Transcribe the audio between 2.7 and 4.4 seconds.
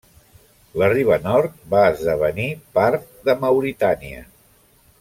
part de Mauritània.